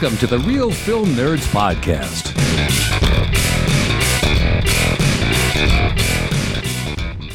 [0.00, 2.32] Welcome to the Real Film Nerds Podcast.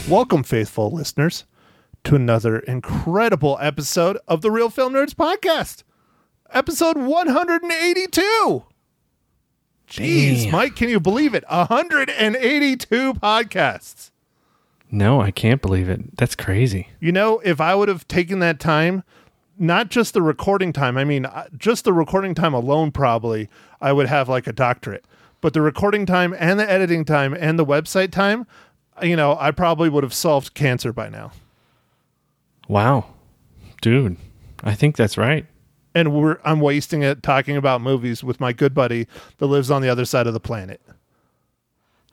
[0.08, 1.44] Welcome, faithful listeners,
[2.06, 5.84] to another incredible episode of the Real Film Nerds Podcast.
[6.52, 8.64] Episode 182.
[9.90, 10.52] Jeez, Damn.
[10.54, 11.44] Mike, can you believe it?
[11.50, 14.12] 182 podcasts.
[14.90, 16.16] No, I can't believe it.
[16.16, 16.88] That's crazy.
[17.02, 19.04] You know, if I would have taken that time,
[19.58, 23.50] not just the recording time, I mean, uh, just the recording time alone, probably,
[23.82, 25.06] I would have like a doctorate.
[25.42, 28.48] But the recording time and the editing time and the website time,
[29.02, 31.32] you know, I probably would have solved cancer by now.
[32.68, 33.08] Wow.
[33.82, 34.18] Dude,
[34.64, 35.46] I think that's right.
[35.94, 39.82] And we're I'm wasting it talking about movies with my good buddy that lives on
[39.82, 40.82] the other side of the planet.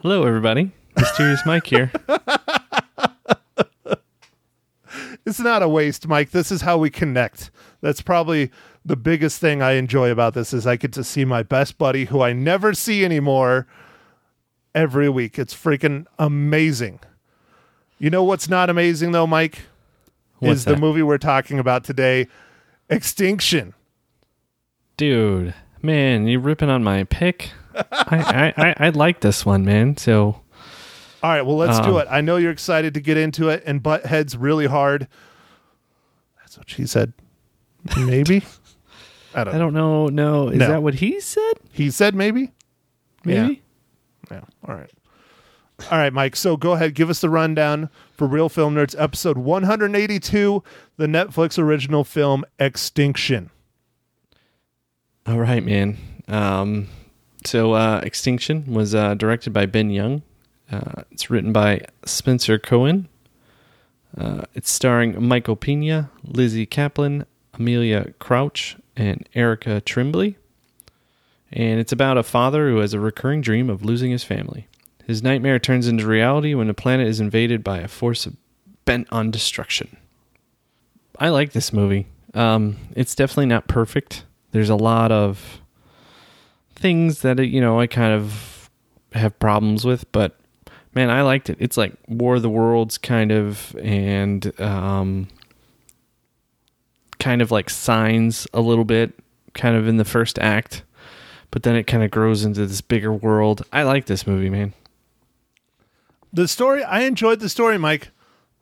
[0.01, 0.73] Hello, everybody.
[0.97, 1.93] Mysterious Mike here.
[5.30, 6.32] It's not a waste, Mike.
[6.32, 7.52] This is how we connect.
[7.80, 8.50] That's probably
[8.84, 12.06] the biggest thing I enjoy about this is I get to see my best buddy
[12.06, 13.68] who I never see anymore
[14.74, 15.38] every week.
[15.38, 16.98] It's freaking amazing.
[18.01, 19.62] You know what's not amazing though, Mike?
[20.40, 22.26] What's is the movie we're talking about today,
[22.88, 23.74] Extinction.
[24.96, 27.52] Dude, man, you ripping on my pick?
[27.76, 29.96] I, I, I, I like this one, man.
[29.96, 30.40] So,
[31.23, 32.09] All right, well, let's do Um, it.
[32.10, 35.07] I know you're excited to get into it and butt heads really hard.
[36.38, 37.13] That's what she said.
[37.99, 38.43] Maybe.
[39.35, 39.65] I don't I know.
[39.65, 40.07] don't know.
[40.09, 40.68] No, is No.
[40.68, 41.52] that what he said?
[41.73, 42.52] He said maybe.
[43.24, 43.63] Maybe?
[44.30, 44.41] Yeah.
[44.66, 44.91] All right.
[45.91, 46.37] All right, Mike.
[46.37, 50.63] So go ahead, give us the rundown for Real Film Nerds, episode 182,
[50.96, 53.51] the Netflix original film Extinction.
[55.26, 55.96] All right, man.
[56.29, 56.88] Um,
[57.45, 60.23] so, uh, Extinction was uh, directed by Ben Young.
[60.71, 63.09] Uh, it's written by Spencer Cohen.
[64.16, 70.36] Uh, it's starring Michael Pena, Lizzy Caplan, Amelia Crouch, and Erica Tremblay.
[71.53, 74.69] And it's about a father who has a recurring dream of losing his family.
[75.06, 78.28] His nightmare turns into reality when the planet is invaded by a force
[78.84, 79.97] bent on destruction.
[81.19, 82.06] I like this movie.
[82.34, 84.25] Um, it's definitely not perfect.
[84.52, 85.60] There's a lot of
[86.76, 88.70] things that you know I kind of
[89.12, 90.39] have problems with, but
[90.94, 91.56] man, I liked it.
[91.60, 95.28] It's like War of the Worlds kind of, and um,
[97.18, 99.12] kind of like signs a little bit,
[99.54, 100.82] kind of in the first act,
[101.50, 103.62] but then it kind of grows into this bigger world.
[103.72, 104.72] I like this movie, man.
[106.32, 108.10] The story, I enjoyed the story, Mike.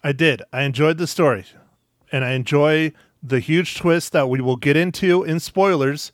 [0.03, 0.43] I did.
[0.53, 1.45] I enjoyed the story.
[2.11, 6.13] And I enjoy the huge twist that we will get into in spoilers.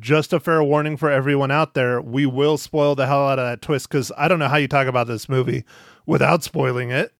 [0.00, 2.00] Just a fair warning for everyone out there.
[2.00, 4.68] We will spoil the hell out of that twist because I don't know how you
[4.68, 5.64] talk about this movie
[6.06, 7.12] without spoiling it.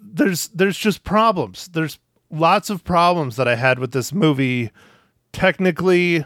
[0.00, 1.68] There's there's just problems.
[1.68, 1.98] There's
[2.30, 4.70] lots of problems that I had with this movie
[5.32, 6.24] technically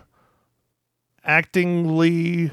[1.24, 2.52] actingly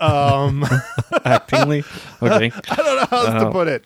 [0.00, 0.64] um
[1.24, 1.84] Actingly,
[2.22, 2.50] okay.
[2.70, 3.52] I don't know how else to Oh.
[3.52, 3.84] put it,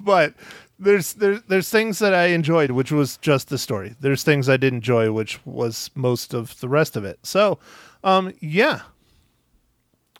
[0.00, 0.34] but
[0.78, 3.94] there's there's there's things that I enjoyed, which was just the story.
[4.00, 7.18] There's things I didn't enjoy, which was most of the rest of it.
[7.24, 7.58] So,
[8.04, 8.82] um, yeah,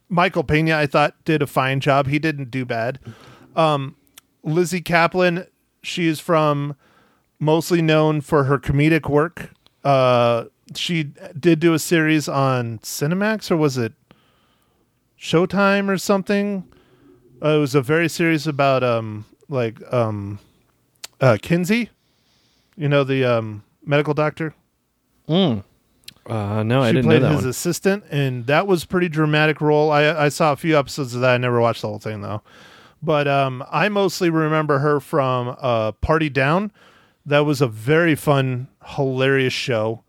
[0.09, 2.07] Michael Pena, I thought did a fine job.
[2.07, 2.99] He didn't do bad.
[3.55, 3.97] Um,
[4.43, 5.47] Lizzy Caplan,
[5.83, 6.77] she is from
[7.39, 9.51] mostly known for her comedic work.
[9.85, 13.93] Uh, she did do a series on Cinemax, or was it
[15.19, 16.65] Showtime or something?
[17.43, 20.41] Uh, it was a very series about um like um
[21.21, 21.91] uh Kinsey,
[22.77, 24.55] you know the um medical doctor.
[25.29, 25.65] Mm.
[26.27, 27.49] Uh, no, I she didn't know played that his one.
[27.51, 29.91] assistant, and that was pretty dramatic role.
[29.91, 31.31] I I saw a few episodes of that.
[31.35, 32.43] I never watched the whole thing though,
[33.03, 36.71] but um I mostly remember her from uh Party Down.
[37.25, 40.03] That was a very fun, hilarious show.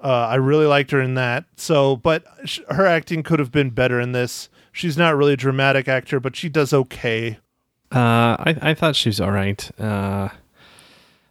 [0.00, 1.46] Uh, I really liked her in that.
[1.56, 4.48] So, but sh- her acting could have been better in this.
[4.70, 7.38] She's not really a dramatic actor, but she does okay.
[7.92, 9.80] Uh, I I thought she was all right.
[9.80, 10.28] Uh,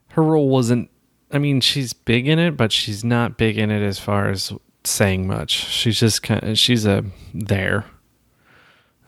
[0.09, 0.89] her role wasn't.
[1.31, 4.51] I mean, she's big in it, but she's not big in it as far as
[4.83, 5.51] saying much.
[5.51, 6.57] She's just kind of.
[6.57, 7.85] She's a there.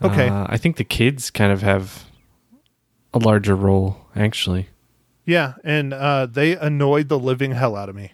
[0.02, 0.30] Okay.
[0.30, 2.06] Uh, I think the kids kind of have
[3.14, 4.70] a larger role, actually.
[5.26, 8.14] Yeah, and uh, they annoyed the living hell out of me.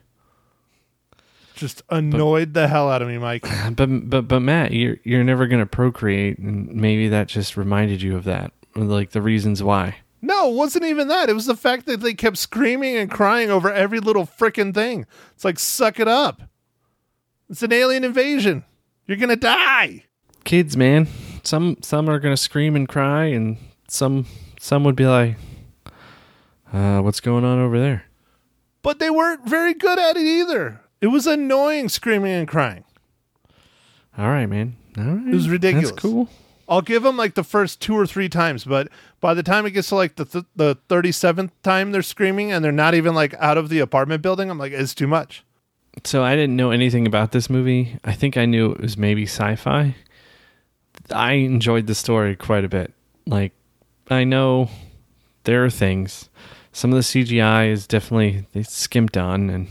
[1.55, 3.45] Just annoyed the hell out of me, Mike.
[3.75, 8.17] But but but Matt, you're you're never gonna procreate, and maybe that just reminded you
[8.17, 9.97] of that, like the reasons why.
[10.21, 11.29] No, it wasn't even that.
[11.29, 15.05] It was the fact that they kept screaming and crying over every little frickin' thing.
[15.35, 16.41] It's like, suck it up.
[17.49, 18.63] It's an alien invasion.
[19.05, 20.05] You're gonna die.
[20.45, 21.07] Kids, man,
[21.43, 23.57] some some are gonna scream and cry, and
[23.87, 24.25] some
[24.59, 25.37] some would be like,
[26.73, 28.05] uh, "What's going on over there?"
[28.81, 30.81] But they weren't very good at it either.
[31.01, 32.83] It was annoying screaming and crying.
[34.17, 34.75] All right, man.
[34.97, 35.27] All right.
[35.27, 35.91] It was ridiculous.
[35.91, 36.29] That's cool.
[36.67, 38.87] I'll give them like the first two or three times, but
[39.21, 42.51] by the time it gets to like the th- the thirty seventh time they're screaming
[42.51, 45.43] and they're not even like out of the apartment building, I'm like, it's too much.
[46.03, 47.97] So I didn't know anything about this movie.
[48.03, 49.95] I think I knew it was maybe sci-fi.
[51.11, 52.93] I enjoyed the story quite a bit.
[53.25, 53.53] Like
[54.09, 54.69] I know
[55.43, 56.29] there are things.
[56.71, 59.67] Some of the CGI is definitely they skimped on and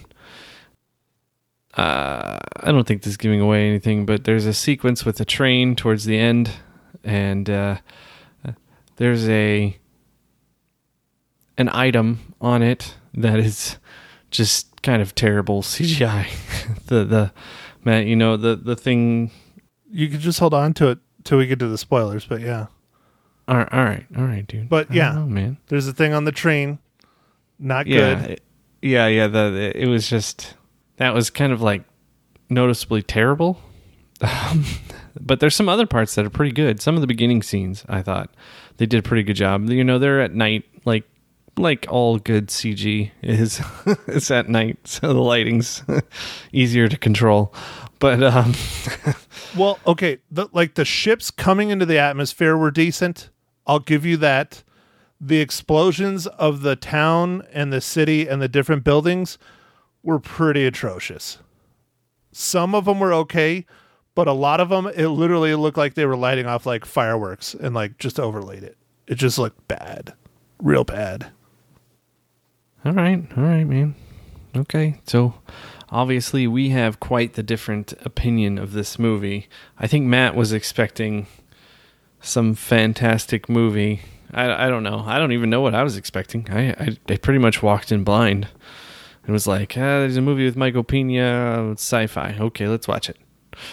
[1.77, 5.25] uh, I don't think this is giving away anything, but there's a sequence with a
[5.25, 6.51] train towards the end,
[7.05, 7.77] and uh,
[8.97, 9.77] there's a
[11.57, 13.79] an item on it that is
[14.31, 16.27] just kind of terrible CGI.
[16.87, 17.33] the the
[17.85, 19.31] man, you know the the thing.
[19.91, 22.67] You could just hold on to it till we get to the spoilers, but yeah.
[23.47, 24.69] All right, all right, all right, dude.
[24.69, 25.13] But yeah.
[25.13, 25.59] know, man.
[25.69, 26.79] There's a thing on the train.
[27.59, 28.31] Not Yeah, good.
[28.31, 28.43] it-
[28.83, 29.29] yeah, yeah.
[29.29, 30.55] The, the it was just
[30.97, 31.85] that was kind of like
[32.51, 33.59] noticeably terrible.
[34.25, 34.65] Um,
[35.21, 36.81] but there's some other parts that are pretty good.
[36.81, 38.31] Some of the beginning scenes, I thought
[38.77, 39.69] they did a pretty good job.
[39.69, 41.05] You know, they're at night, like
[41.57, 43.61] like all good CG is.
[44.07, 45.83] it's at night, so the lighting's
[46.53, 47.55] easier to control.
[48.01, 48.55] But um,
[49.57, 53.31] Well, okay, the, like the ships coming into the atmosphere were decent.
[53.67, 54.65] I'll give you that.
[55.21, 59.39] The explosions of the town and the city and the different buildings
[60.03, 61.39] were pretty atrocious.
[62.33, 63.65] Some of them were okay,
[64.15, 67.55] but a lot of them it literally looked like they were lighting off like fireworks
[67.55, 68.77] and like just overlaid it.
[69.07, 70.15] It just looked bad.
[70.63, 71.31] Real bad.
[72.85, 73.95] All right, all right, man.
[74.57, 75.35] Okay, so
[75.91, 79.49] obviously we have quite the different opinion of this movie.
[79.79, 81.27] I think Matt was expecting
[82.21, 84.03] some fantastic movie.
[84.33, 85.03] I, I don't know.
[85.07, 86.49] I don't even know what I was expecting.
[86.51, 88.49] I, I, I pretty much walked in blind
[89.25, 92.37] and was like, ah, there's a movie with Michael Pena, it's sci-fi.
[92.39, 93.17] Okay, let's watch it.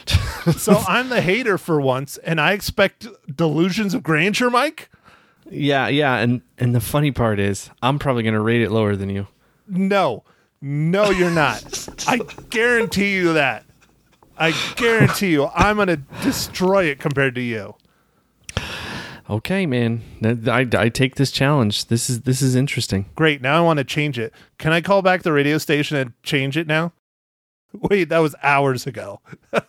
[0.58, 3.06] So I'm the hater for once and I expect
[3.36, 4.90] delusions of grandeur, Mike?
[5.50, 9.10] Yeah, yeah, and and the funny part is, I'm probably gonna rate it lower than
[9.10, 9.28] you.
[9.68, 10.24] No,
[10.62, 11.88] no, you're not.
[12.08, 12.18] I
[12.50, 13.66] guarantee you that.
[14.38, 17.76] I guarantee you, I'm going to destroy it compared to you.
[19.30, 20.02] Okay, man.
[20.48, 21.86] I, I take this challenge.
[21.86, 23.06] This is this is interesting.
[23.16, 23.42] Great.
[23.42, 24.34] Now I want to change it.
[24.58, 26.92] Can I call back the radio station and change it now?
[27.90, 29.22] Wait, that was hours ago.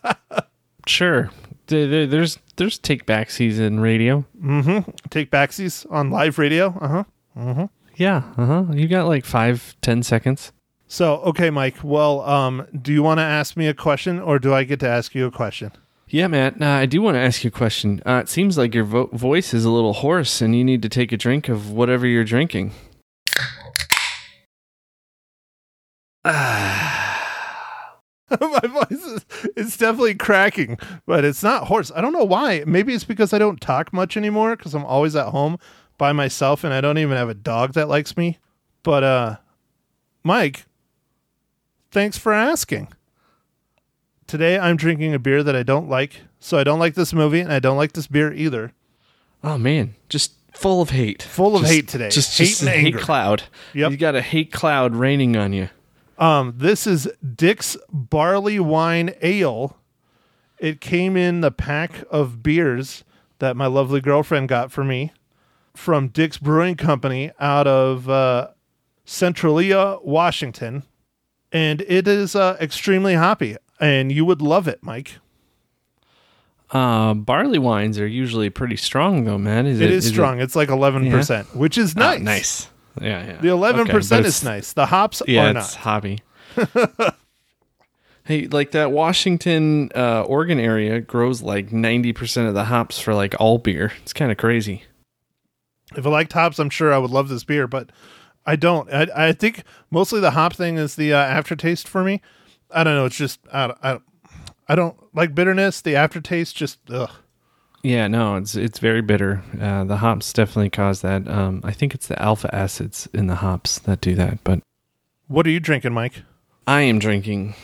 [0.85, 1.29] Sure.
[1.67, 4.25] There- there- There's there's take back season radio.
[5.09, 6.77] Take backsies on live radio.
[6.81, 7.03] Uh
[7.55, 7.67] huh.
[7.95, 8.23] Yeah.
[8.37, 8.65] Uh huh.
[8.73, 10.51] You got like five ten seconds.
[10.89, 11.77] So, okay, Mike.
[11.83, 14.89] Well, um, do you want to ask me a question, or do I get to
[14.89, 15.71] ask you a question?
[16.09, 16.61] Yeah, Matt.
[16.61, 18.01] Uh, I do want to ask you a question.
[18.05, 20.89] Uh, it seems like your vo- voice is a little hoarse, and you need to
[20.89, 22.71] take a drink of whatever you're drinking.
[28.41, 29.25] My voice is
[29.55, 31.91] it's definitely cracking, but it's not hoarse.
[31.95, 32.63] I don't know why.
[32.65, 35.57] Maybe it's because I don't talk much anymore because I'm always at home
[35.97, 38.39] by myself and I don't even have a dog that likes me.
[38.83, 39.35] But uh
[40.23, 40.65] Mike,
[41.91, 42.87] thanks for asking.
[44.27, 46.21] Today I'm drinking a beer that I don't like.
[46.39, 48.73] So I don't like this movie and I don't like this beer either.
[49.43, 51.23] Oh man, just full of hate.
[51.23, 52.09] Full of Just- hate today.
[52.09, 53.43] Just, Hate just and a hate cloud.
[53.73, 53.91] Yep.
[53.91, 55.69] You got a hate cloud raining on you.
[56.17, 59.77] Um, this is Dick's Barley Wine Ale.
[60.59, 63.03] It came in the pack of beers
[63.39, 65.11] that my lovely girlfriend got for me
[65.75, 68.49] from Dick's Brewing Company out of uh,
[69.05, 70.83] Centralia, Washington.
[71.51, 75.17] And it is uh, extremely hoppy, and you would love it, Mike.
[76.71, 79.67] Uh, barley wines are usually pretty strong, though, man.
[79.67, 80.39] Is it is strong.
[80.41, 82.69] it's like 11%, which is Oh, nice.
[83.01, 83.37] Yeah, yeah.
[83.41, 84.73] The 11% Okay, but is nice.
[84.73, 85.81] The hops Yeah, are it's not.
[85.83, 86.19] hobby.
[88.25, 93.13] hey, like that Washington, uh, Oregon area grows like ninety percent of the hops for
[93.13, 93.93] like all beer.
[94.03, 94.83] It's kind of crazy.
[95.95, 97.91] if I liked hops, I'm sure I would love this beer, but
[98.45, 98.91] I don't.
[98.93, 102.21] I, I think mostly the hop thing is the uh, aftertaste for me.
[102.71, 103.05] I don't know.
[103.05, 103.99] It's just I, don't- I,
[104.67, 105.81] I don't like bitterness.
[105.81, 107.11] The aftertaste just ugh.
[107.83, 109.43] Yeah, no, it's it's very bitter.
[109.59, 111.27] Uh, the hops definitely cause that.
[111.27, 114.41] Um, I think it's the alpha acids in the hops that do that.
[114.45, 114.61] But
[115.27, 116.21] What are you drinking, Mike?
[116.65, 117.55] I am drinking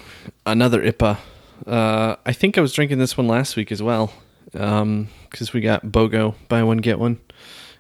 [0.46, 1.18] another IPA.
[1.66, 4.12] Uh, I think I was drinking this one last week as well,
[4.52, 7.20] because we got BOGO buy one get one,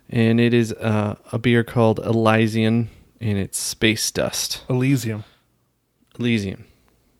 [0.09, 4.63] and it is uh, a beer called Elysian, and it's Space Dust.
[4.69, 5.25] Elysium,
[6.17, 6.65] Elysium.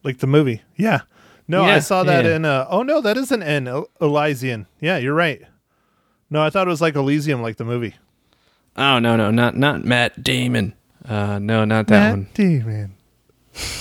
[0.04, 0.62] like the movie.
[0.78, 1.02] Yeah.
[1.50, 2.36] No, I saw that yeah.
[2.36, 2.46] in.
[2.46, 3.68] Uh, oh no, that is an N.
[3.68, 4.68] El- Elysian.
[4.80, 5.42] Yeah, you're right.
[6.30, 7.96] No, I thought it was like Elysium, like the movie.
[8.78, 10.74] Oh no no not not Matt Damon.
[11.08, 12.20] Uh, no, not that one.
[12.22, 12.96] Matt Damon.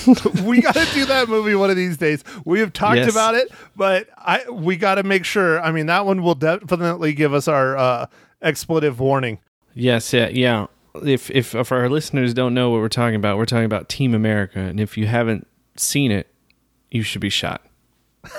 [0.45, 2.25] we got to do that movie one of these days.
[2.45, 3.11] We have talked Yes.
[3.13, 5.61] about it, but I we got to make sure.
[5.61, 8.07] I mean, that one will definitely give us our uh,
[8.43, 9.39] expletive warning.
[9.75, 10.67] Yes, yeah, yeah.
[11.05, 14.15] If, if if our listeners don't know what we're talking about, we're talking about Team
[14.15, 15.47] America, and if you haven't
[15.77, 16.27] seen it,
[16.91, 17.65] you should be shot.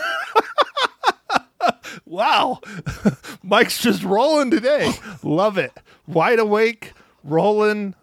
[2.10, 2.60] Wow,
[3.44, 4.94] Mike's just rolling today.
[5.24, 5.72] Love it.
[6.08, 7.94] Wide awake, rolling.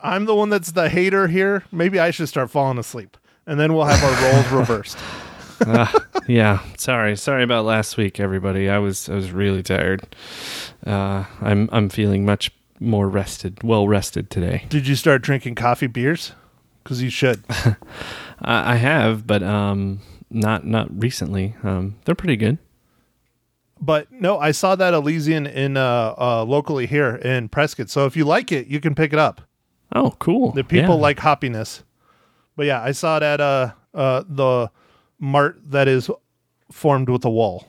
[0.00, 1.64] I'm the one that's the hater here.
[1.72, 3.16] Maybe I should start falling asleep,
[3.48, 4.96] and then we'll have our roles reversed.
[5.62, 5.92] Ah,
[6.28, 8.68] yeah, sorry, sorry about last week, everybody.
[8.68, 10.06] I was I was really tired.
[10.86, 14.66] Uh, I'm I'm feeling much more rested, well rested today.
[14.68, 16.30] Did you start drinking coffee beers?
[16.84, 17.42] Because you should.
[18.40, 21.54] I, I have, but um, not not recently.
[21.62, 22.58] Um, they're pretty good.
[23.80, 27.90] But no, I saw that Elysian in uh, uh, locally here in Prescott.
[27.90, 29.40] So if you like it, you can pick it up.
[29.94, 30.50] Oh, cool.
[30.52, 31.00] The people Yeah.
[31.02, 31.82] like hoppiness.
[32.56, 34.70] But yeah, I saw it at uh, uh, the
[35.20, 36.10] mart that is
[36.72, 37.67] formed with a wall.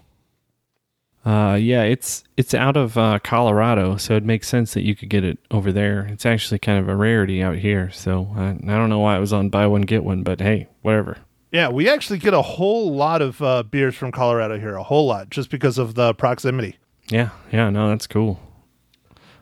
[1.26, 5.10] Uh, yeah, it's it's out of uh, Colorado, so it makes sense that you could
[5.10, 6.08] get it over there.
[6.08, 9.20] It's actually kind of a rarity out here, so I, I don't know why it
[9.20, 11.18] was on buy one get one, but hey, whatever.
[11.52, 15.08] Yeah, we actually get a whole lot of uh, beers from Colorado here, a whole
[15.08, 16.78] lot, just because of the proximity.
[17.10, 18.40] Yeah, yeah, no, that's cool.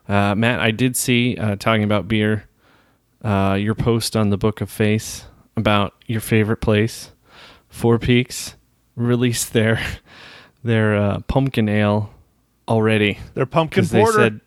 [0.07, 2.46] Uh, Matt, I did see uh, talking about beer.
[3.22, 5.25] Uh, your post on the Book of Face
[5.57, 7.12] about your favorite place,
[7.67, 8.55] Four Peaks,
[8.96, 9.81] released their
[10.68, 12.12] their uh, pumpkin ale
[12.68, 13.20] already.
[13.34, 14.42] Their pumpkin Because they said,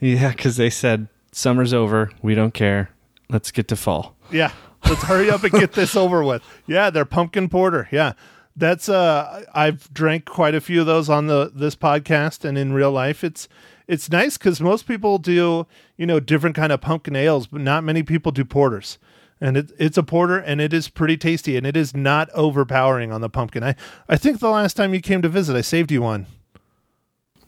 [0.00, 2.10] yeah, because they said summer's over.
[2.22, 2.90] We don't care.
[3.28, 4.14] Let's get to fall.
[4.30, 4.52] Yeah.
[4.84, 6.42] Let's hurry up and get this over with.
[6.66, 7.88] Yeah, they're pumpkin porter.
[7.90, 8.12] Yeah.
[8.54, 12.74] That's uh I've drank quite a few of those on the this podcast and in
[12.74, 13.48] real life it's
[13.88, 17.82] it's nice cuz most people do, you know, different kind of pumpkin ales, but not
[17.82, 18.98] many people do porters.
[19.44, 23.10] And it, it's a porter and it is pretty tasty and it is not overpowering
[23.12, 23.64] on the pumpkin.
[23.64, 23.74] I
[24.08, 26.26] I think the last time you came to visit I saved you one.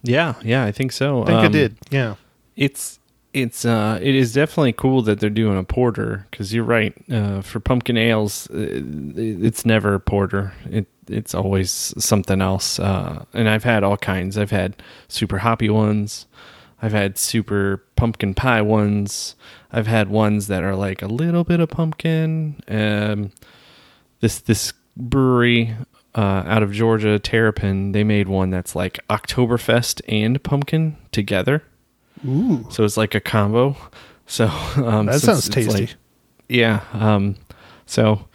[0.02, 1.22] Yeah, yeah, I think so.
[1.22, 1.76] I think I Um, did.
[1.90, 2.14] Yeah.
[2.56, 2.98] It's
[3.32, 6.94] it's uh it is definitely cool that they're doing a porter because you're right.
[7.10, 8.80] Uh, for pumpkin ales, uh,
[9.16, 10.52] it's never a porter.
[10.70, 12.78] It it's always something else.
[12.80, 14.36] Uh, and I've had all kinds.
[14.38, 14.74] I've had
[15.08, 16.26] super hoppy ones.
[16.84, 19.36] I've had super pumpkin pie ones.
[19.72, 22.60] I've had ones that are like a little bit of pumpkin.
[22.68, 23.30] Um,
[24.20, 25.74] this this brewery
[26.14, 31.62] uh, out of Georgia, Terrapin, they made one that's like Oktoberfest and pumpkin together.
[32.26, 32.66] Ooh.
[32.70, 33.76] So it's like a combo.
[34.26, 35.80] So um, That so sounds it's- it's tasty.
[35.86, 35.96] like-
[36.48, 36.80] yeah.
[36.92, 37.36] Um,
[37.86, 38.26] so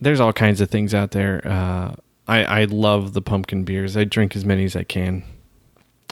[0.00, 1.40] there's all kinds of things out there.
[1.46, 1.94] Uh,
[2.26, 3.96] I I love the pumpkin beers.
[3.96, 5.22] I drink as many as I can.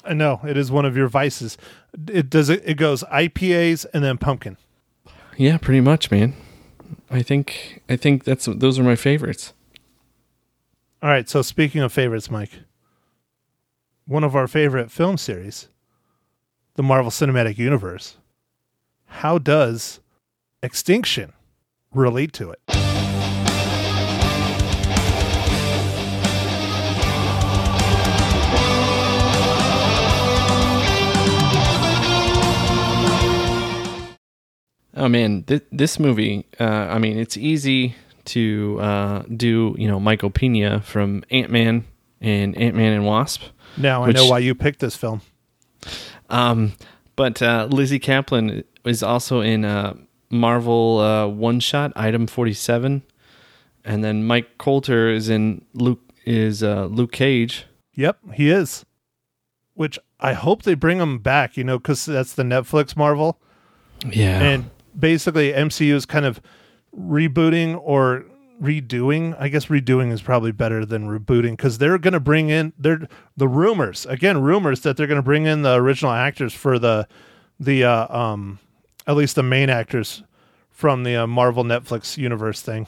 [0.04, 1.58] Uh, I know it is one of your vices.
[2.08, 2.62] It does it.
[2.64, 4.56] It goes IPAs and then pumpkin.
[5.36, 6.34] Yeah, pretty much, man.
[7.10, 9.52] I think I think that's those are my favorites.
[11.02, 11.28] All right.
[11.28, 12.60] So speaking of favorites, Mike,
[14.06, 15.68] one of our favorite film series,
[16.74, 18.16] the Marvel Cinematic Universe.
[19.06, 20.00] How does
[20.62, 21.32] Extinction
[21.92, 22.81] relate to it?
[34.94, 36.44] Oh man, th- this movie.
[36.60, 37.94] Uh, I mean, it's easy
[38.26, 39.74] to uh, do.
[39.78, 41.84] You know, Michael Pena from Ant Man
[42.20, 43.42] and Ant Man and Wasp.
[43.76, 45.22] Now Which- I know why you picked this film.
[46.28, 46.74] Um,
[47.16, 49.94] but uh, Lizzy Caplan is also in uh,
[50.30, 53.02] Marvel uh, One Shot Item Forty Seven,
[53.84, 57.66] and then Mike Colter is in Luke is uh, Luke Cage.
[57.94, 58.84] Yep, he is.
[59.74, 61.56] Which I hope they bring him back.
[61.56, 63.38] You know, because that's the Netflix Marvel.
[64.10, 66.40] Yeah, and basically MCU is kind of
[66.96, 68.24] rebooting or
[68.60, 69.36] redoing.
[69.38, 73.08] I guess redoing is probably better than rebooting because they're going to bring in they're
[73.36, 77.08] the rumors again rumors that they're going to bring in the original actors for the
[77.58, 78.58] the uh, um
[79.06, 80.22] at least the main actors
[80.70, 82.86] from the uh, Marvel Netflix universe thing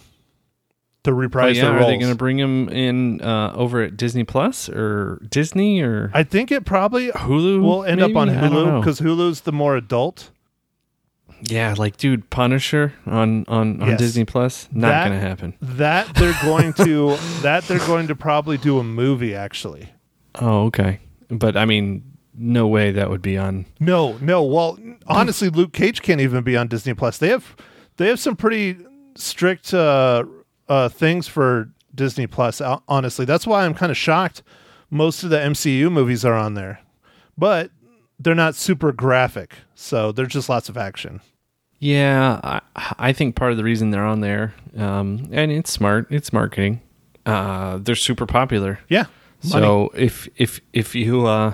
[1.05, 1.65] to oh, reprise yeah.
[1.65, 5.81] their Are they going to bring him in uh, over at Disney Plus or Disney
[5.81, 7.63] or I think it probably Hulu?
[7.63, 8.39] will end up on maybe?
[8.39, 10.31] I don't Hulu because Hulu's the more adult.
[11.43, 13.99] Yeah, like dude, Punisher on on, on Yes.
[13.99, 14.69] Disney Plus.
[14.73, 15.55] Not That- going to happen.
[15.61, 19.91] That they're going to that they're going to probably do a movie actually.
[20.37, 21.01] Oh, okay.
[21.29, 22.03] But I mean,
[22.37, 23.67] no way that would be on.
[23.81, 24.43] No, no.
[24.43, 27.19] Well, honestly, Luke Cage can't even be on Disney Plus.
[27.19, 27.55] They have
[27.97, 28.77] they have some pretty
[29.15, 30.25] strict uh,
[30.69, 32.61] uh, things for Disney Plus.
[32.89, 34.43] Honestly, that's why I'm kind of shocked.
[34.91, 36.81] Most of the MCU movies are on there,
[37.39, 37.71] but
[38.19, 39.57] they're not super graphic.
[39.75, 41.21] So there's just lots of action.
[41.79, 42.61] Yeah, I,
[42.99, 46.81] I think part of the reason they're on there, um, and it's smart, it's marketing.
[47.27, 48.79] Uh, they're super popular.
[48.89, 49.07] Yeah.
[49.41, 51.53] So if if if you uh,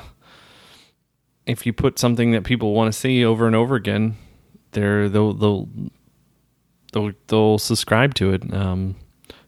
[1.47, 4.17] if you put something that people want to see over and over again,
[4.73, 5.69] they're they'll they'll
[6.93, 8.55] they'll, they'll subscribe to it.
[8.55, 8.95] Um,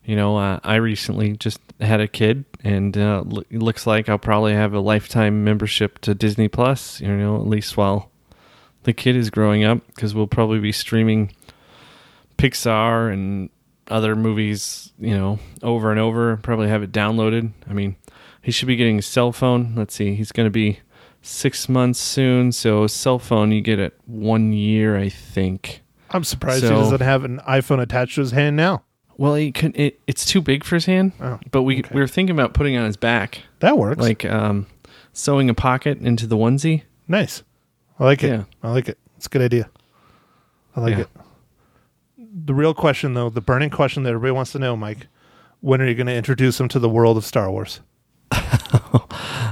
[0.04, 4.52] you know, uh, I recently just had a kid, and uh, looks like I'll probably
[4.52, 7.00] have a lifetime membership to Disney Plus.
[7.00, 8.10] You know, at least while
[8.82, 11.32] the kid is growing up, because we'll probably be streaming
[12.36, 13.50] Pixar and
[13.88, 16.36] other movies, you know, over and over.
[16.38, 17.52] Probably have it downloaded.
[17.68, 17.96] I mean,
[18.40, 19.74] he should be getting a cell phone.
[19.76, 20.80] Let's see, he's going to be
[21.22, 22.50] six months soon.
[22.50, 25.82] So, a cell phone, you get it one year, I think.
[26.10, 28.82] I'm surprised he doesn't have an iPhone attached to his hand now.
[29.18, 31.90] Well, he it, it's too big for his hand, Oh, but we okay.
[31.94, 34.00] we were thinking about putting it on his back, That works.
[34.00, 34.66] like um,
[35.12, 36.82] sewing a pocket into the onesie.
[37.08, 37.42] nice.
[38.00, 38.28] I like it.
[38.28, 38.44] Yeah.
[38.62, 38.98] I like it.
[39.16, 39.68] It's a good idea.
[40.74, 41.02] I like Yeah.
[41.02, 41.08] it.
[42.46, 45.06] The real question, though, the burning question that everybody wants to know, Mike,
[45.60, 47.80] when are you going to introduce him to the world of Star Wars?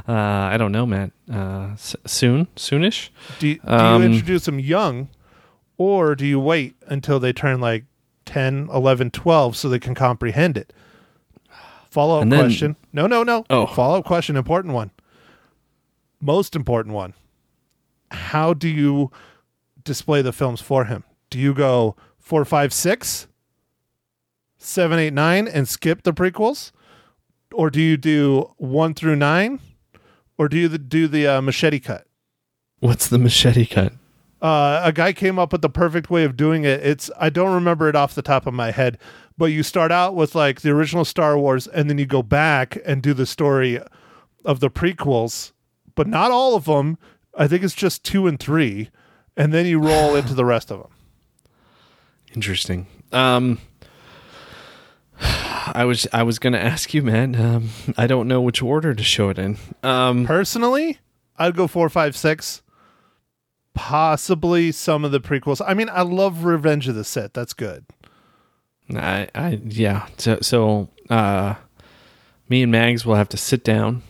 [0.09, 1.13] Uh, I don't know, Matt.
[1.33, 3.11] Uh, s- soon, soonish.
[3.39, 5.09] Do you, do Um, you introduce them young,
[5.77, 7.85] or do you wait until they turn like
[8.27, 10.73] 10, 11, 12 so they can comprehend it?
[11.91, 12.77] Follow up then- question.
[12.93, 13.45] No, no, no.
[13.51, 13.67] Oh.
[13.67, 14.37] Follow up question.
[14.37, 14.91] Important one.
[16.21, 17.15] Most important one.
[18.11, 19.11] How do you
[19.83, 21.05] display the films for him?
[21.31, 23.27] Do you go four, five, six,
[24.59, 26.73] seven, eight, nine, and skip the prequels?
[27.53, 29.61] Or do you do one through nine?
[30.39, 32.07] Or do you do the uh, machete cut?
[32.79, 33.93] What's the machete cut?
[34.43, 36.81] Uh, a guy came up with the perfect way of doing it.
[36.85, 38.99] It's I don't remember it off the top of my head,
[39.37, 42.79] but you start out with like the original Star Wars, and then you go back
[42.85, 43.81] and do the story
[44.45, 45.53] of the prequels,
[45.95, 46.99] but not all of them.
[47.37, 48.91] I think it's just two and three,
[49.37, 50.91] and then you roll into the rest of them.
[52.35, 52.87] Interesting.
[53.13, 53.59] Um,
[55.21, 57.37] I was I was gonna ask you, man.
[57.37, 59.59] Um, I don't know which order to show it in.
[59.83, 60.99] Um, Personally,
[61.37, 62.63] I'd go four, five, six.
[63.75, 65.61] Possibly some of the prequels.
[65.67, 67.33] I mean, I love Revenge of the Sith.
[67.33, 67.85] That's good.
[68.95, 70.07] I, I yeah.
[70.19, 71.55] So so uh,
[72.49, 74.03] me and Mags will have to sit down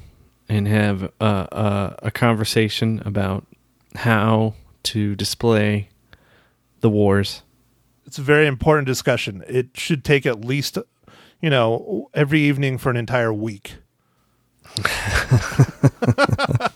[0.49, 3.47] and have a, a, a conversation about
[3.95, 5.89] how to display
[6.81, 7.43] the wars.
[8.07, 9.45] it's a very important discussion.
[9.47, 10.79] It should take at least,
[11.43, 13.77] you know, every evening for an entire week.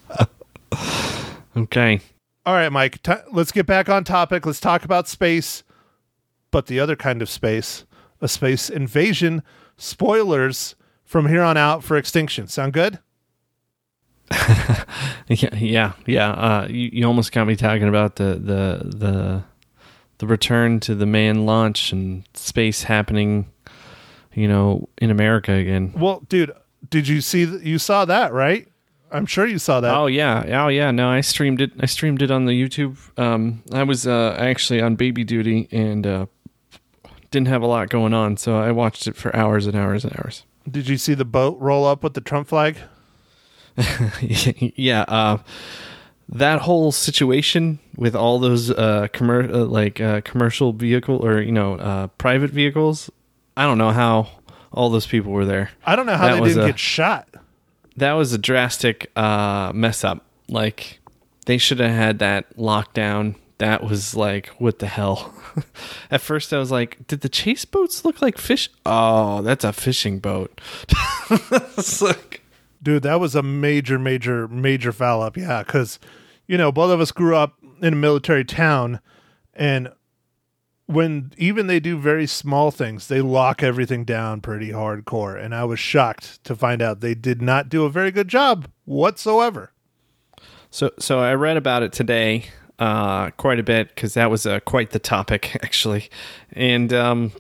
[1.57, 2.01] Okay.
[2.47, 4.45] All right, Mike, t- let's get back on topic.
[4.45, 5.63] Let's talk about space,
[6.51, 7.87] but the other kind of space,
[8.21, 9.43] a space invasion.
[9.77, 12.47] Spoilers from here on out for Extinction.
[12.49, 12.99] Sound good?
[15.27, 16.31] Yeah, yeah, yeah.
[16.33, 19.43] Uh, you, you almost got me talking about the the the
[20.19, 23.51] the return to the man launch and space happening,
[24.35, 25.95] you know, in America again.
[25.97, 26.53] Well, dude,
[26.91, 27.47] did you see?
[27.47, 28.69] Th- you saw that, right?
[29.15, 29.95] I'm sure you saw that.
[29.95, 30.91] Oh yeah, oh yeah.
[30.91, 31.71] No, I streamed it.
[31.81, 32.97] I streamed it on the YouTube.
[33.19, 36.27] Um, I was uh, actually on baby duty and uh,
[37.31, 40.15] didn't have a lot going on, so I watched it for hours and hours and
[40.19, 40.45] hours.
[40.71, 42.77] Did you see the boat roll up with the Trump flag?
[44.21, 45.39] yeah, uh,
[46.29, 51.53] that whole situation with all those uh, commer- uh, like uh, commercial vehicle or you
[51.53, 53.11] know uh, private vehicles.
[53.57, 54.29] I don't know how
[54.73, 55.71] all those people were there.
[55.85, 57.29] I don't know how That they didn't a- get shot.
[57.97, 60.25] That was a drastic uh, mess up.
[60.49, 61.01] Like
[61.47, 63.37] they should have had that lockdown.
[63.59, 65.33] That was like, what the hell?
[66.11, 68.69] At first, I was like, did the chase boats look like fish?
[68.85, 70.61] Oh, that's a fishing boat.
[72.03, 72.45] like,
[72.85, 75.39] Dude, that was a major, major, major foul up.
[75.39, 75.99] Yeah, because
[76.47, 79.01] you know both of us grew up in a military town,
[79.55, 79.89] and
[80.87, 85.43] when even they do very small things, they lock everything down pretty hardcore.
[85.43, 88.69] And I was shocked to find out they did not do a very good job
[88.85, 89.73] whatsoever.
[90.71, 92.47] So, so I read about it today
[92.79, 96.11] uh, quite a bit because that was uh, quite the topic actually,
[96.53, 97.33] and um,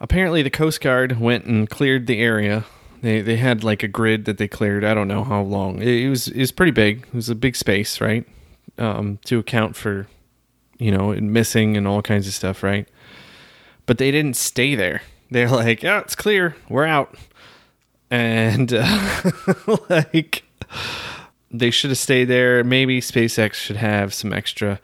[0.00, 2.64] apparently the Coast Guard went and cleared the area.
[3.00, 4.84] They they had like a grid that they cleared.
[4.84, 5.80] I don't know how long.
[5.80, 7.06] It, it was it was pretty big.
[7.06, 8.26] It was a big space, right?
[8.78, 10.08] Um, to account for
[10.82, 12.88] you know missing and all kinds of stuff, right?
[13.86, 15.02] But they didn't stay there.
[15.30, 16.56] They're like, yeah, it's clear.
[16.68, 17.16] We're out.
[18.10, 19.22] And uh,
[19.88, 20.44] like
[21.50, 22.64] they should have stayed there.
[22.64, 24.80] Maybe SpaceX should have some extra.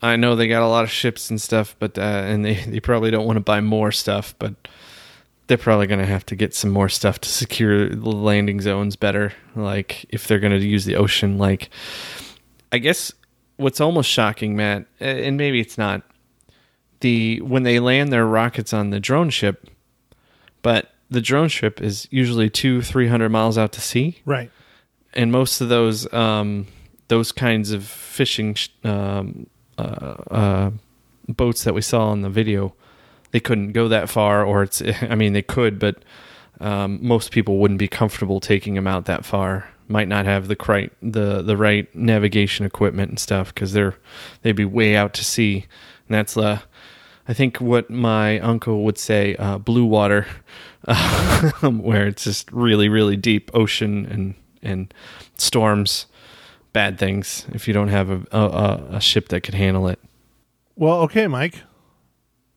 [0.00, 2.80] I know they got a lot of ships and stuff, but uh, and they, they
[2.80, 4.54] probably don't want to buy more stuff, but
[5.46, 8.96] they're probably going to have to get some more stuff to secure the landing zones
[8.96, 9.32] better.
[9.56, 11.70] Like if they're going to use the ocean, like
[12.70, 13.12] I guess
[13.58, 16.02] what's almost shocking, Matt, and maybe it's not,
[17.00, 19.68] the when they land their rockets on the drone ship,
[20.62, 24.50] but the drone ship is usually two three hundred miles out to sea, Right.
[25.14, 26.66] and most of those um,
[27.08, 29.46] those kinds of fishing sh- um,
[29.78, 29.82] uh,
[30.30, 30.70] uh,
[31.28, 32.74] boats that we saw in the video,
[33.30, 36.02] they couldn't go that far, or it's I mean they could, but
[36.60, 39.68] um, most people wouldn't be comfortable taking them out that far.
[39.88, 43.96] Might not have the right the the right navigation equipment and stuff because they're
[44.42, 45.66] they'd be way out to sea,
[46.06, 46.60] and that's uh,
[47.26, 50.26] I think what my uncle would say uh, blue water,
[51.62, 54.92] where it's just really really deep ocean and and
[55.36, 56.06] storms,
[56.72, 59.98] bad things if you don't have a a, a ship that could handle it.
[60.76, 61.62] Well, okay, Mike.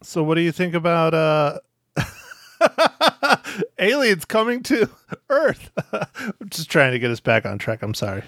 [0.04, 1.60] So, what do you think about uh,
[3.79, 4.89] aliens coming to
[5.29, 5.71] Earth?
[5.93, 7.81] I'm just trying to get us back on track.
[7.81, 8.23] I'm sorry.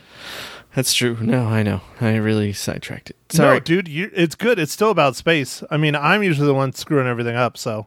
[0.76, 1.18] That's true.
[1.22, 1.82] No, I know.
[2.02, 3.18] I really sidetracked it.
[3.30, 4.58] Sorry, No, dude, you, it's good.
[4.58, 5.62] It's still about space.
[5.70, 7.58] I mean, I'm usually the one screwing everything up.
[7.58, 7.86] So,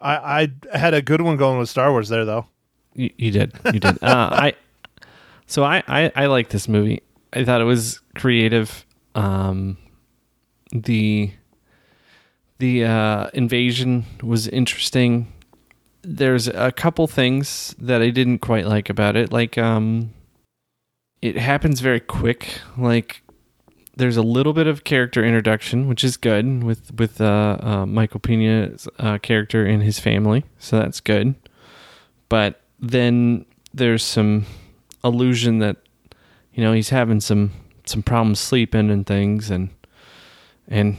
[0.00, 2.46] I, I had a good one going with Star Wars there, though.
[2.94, 3.52] You, you did.
[3.72, 4.02] You did.
[4.02, 4.54] uh, I
[5.46, 7.02] so I, I I like this movie.
[7.32, 8.84] I thought it was creative.
[9.14, 9.78] Um,
[10.72, 11.30] the
[12.58, 15.32] the uh, invasion was interesting.
[16.04, 19.32] There's a couple things that I didn't quite like about it.
[19.32, 20.12] Like um,
[21.22, 22.60] it happens very quick.
[22.76, 23.22] Like
[23.96, 28.20] there's a little bit of character introduction, which is good with with uh, uh, Michael
[28.20, 31.34] Pena's uh, character and his family, so that's good.
[32.28, 34.46] But then there's some
[35.02, 35.76] illusion that
[36.52, 37.52] you know he's having some
[37.86, 39.70] some problems sleeping and things, and
[40.68, 40.98] and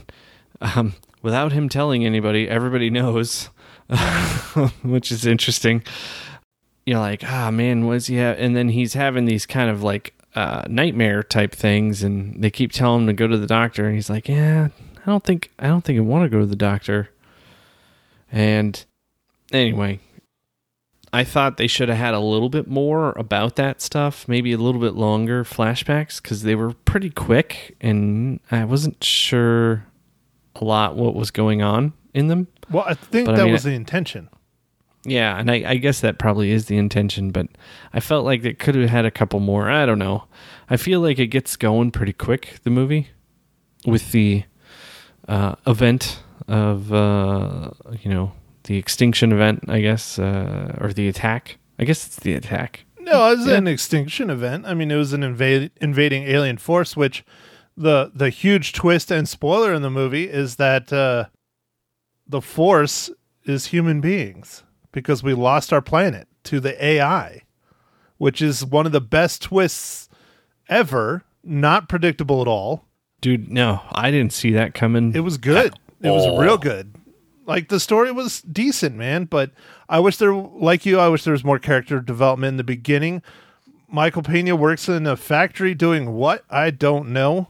[0.61, 3.49] um, without him telling anybody, everybody knows,
[4.83, 5.83] which is interesting.
[6.85, 8.17] You're like, ah, man, was he?
[8.17, 8.35] Ha-?
[8.37, 12.71] And then he's having these kind of like uh, nightmare type things, and they keep
[12.71, 15.67] telling him to go to the doctor, and he's like, yeah, I don't think I
[15.67, 17.09] don't think I want to go to the doctor.
[18.31, 18.83] And
[19.51, 19.99] anyway,
[21.13, 24.57] I thought they should have had a little bit more about that stuff, maybe a
[24.57, 29.85] little bit longer flashbacks because they were pretty quick, and I wasn't sure
[30.55, 32.47] a lot what was going on in them.
[32.71, 34.29] Well, I think But I that mean, was the intention.
[35.07, 37.47] Yeah, and I, I guess that probably is the intention, but
[37.93, 39.69] I felt like it could have had a couple more.
[39.69, 40.23] I don't know.
[40.67, 43.09] I feel like it gets going pretty quick, the movie,
[43.85, 44.45] with the
[45.27, 47.69] uh, event of, uh,
[48.01, 48.31] you know,
[48.63, 51.57] the extinction event, I guess, uh, or the attack.
[51.77, 52.85] I guess it's the attack.
[52.99, 53.57] No, it was Yeah.
[53.57, 54.65] an extinction event.
[54.65, 57.23] I mean, it was an invade, invading alien force, which
[57.77, 61.25] the the huge twist and spoiler in the movie is that uh,
[62.27, 63.09] the force
[63.45, 67.41] is human beings because we lost our planet to the AI,
[68.17, 70.09] which is one of the best twists
[70.69, 71.23] ever.
[71.43, 72.85] Not predictable at all.
[73.21, 75.13] Dude, no, I didn't see that coming.
[75.15, 75.75] It was good.
[76.01, 76.95] It was real good.
[77.45, 79.25] Like the story was decent, man.
[79.25, 79.51] But
[79.87, 83.21] I wish there, like you, I wish there was more character development in the beginning.
[83.87, 86.43] Michael Pena works in a factory doing what?
[86.49, 87.49] I don't know.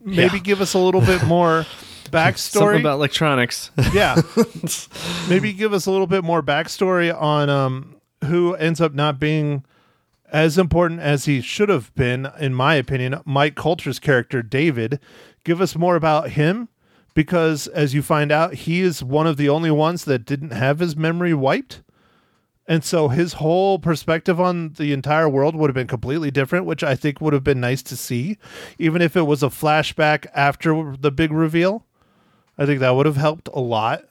[0.00, 0.42] Maybe Yeah.
[0.44, 1.66] give us a little bit more
[2.36, 2.80] Something backstory.
[2.80, 3.70] about electronics.
[3.92, 4.20] yeah.
[5.28, 9.64] Maybe give us a little bit more backstory on um, who ends up not being
[10.32, 13.20] as important as he should have been, in my opinion.
[13.24, 14.98] Mike Colter's character, David.
[15.44, 16.68] Give us more about him
[17.14, 20.80] because, as you find out, he is one of the only ones that didn't have
[20.80, 21.82] his memory wiped.
[22.66, 26.82] And so his whole perspective on the entire world would have been completely different, which
[26.82, 28.38] I think would have been nice to see,
[28.78, 31.84] even if it was a flashback after the big reveal.
[32.58, 34.04] I think that would have helped a lot.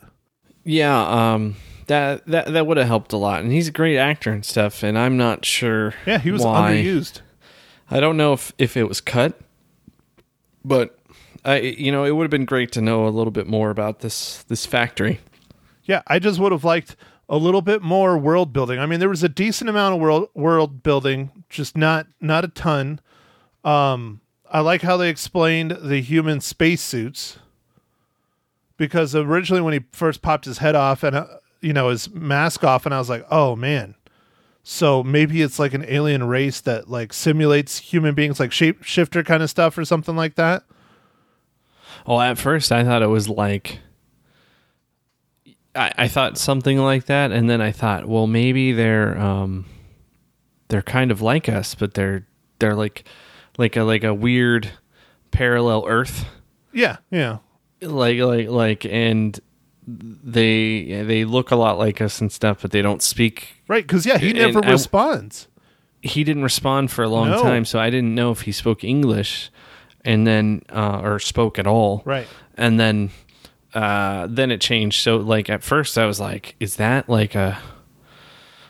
[0.63, 1.55] yeah, um,
[1.87, 3.41] that that that would have helped a lot.
[3.41, 4.83] And he's a great actor and stuff.
[4.83, 5.93] And I'm not sure.
[6.05, 6.73] Yeah, he was why.
[6.73, 7.21] underused.
[7.91, 9.39] I don't know if if it was cut,
[10.63, 10.97] but
[11.45, 13.99] I you know it would have been great to know a little bit more about
[13.99, 15.19] this this factory.
[15.83, 16.95] Yeah, I just would have liked
[17.27, 18.79] a little bit more world building.
[18.79, 22.49] I mean, there was a decent amount of world world building, just not not a
[22.49, 22.99] ton.
[23.63, 27.39] Um, I like how they explained the human spacesuits
[28.87, 31.25] because originally when he first popped his head off and uh,
[31.61, 33.95] you know his mask off, and I was like, oh man.
[34.65, 39.43] So maybe it's like an alien race that like simulates human beings, like shapeshifter kind
[39.43, 40.63] of stuff or something like that.
[42.05, 43.79] Oh, at first I thought it was like
[45.75, 49.65] I, I thought something like that, and then I thought, well, maybe they're um
[50.67, 52.25] they're kind of like us, but they're
[52.59, 53.05] they're like
[53.57, 54.71] like a like a weird
[55.31, 56.25] parallel Earth,
[56.71, 57.39] Yeah, yeah.
[57.85, 59.39] Like like like, and
[59.87, 63.55] they they look a lot like us and stuff, but they don't speak.
[63.67, 65.47] Right, because yeah, he And never I- responds.
[66.01, 67.41] He didn't respond for a long No.
[67.41, 69.49] time, so I didn't know if he spoke English,
[70.03, 72.01] and then uh, or spoke at all.
[72.05, 72.27] Right.
[72.57, 73.09] and then
[73.73, 75.01] uh, then it changed.
[75.01, 77.57] So like at first I was like, is that like a